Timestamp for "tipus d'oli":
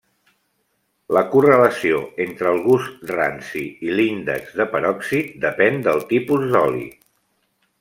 6.15-6.87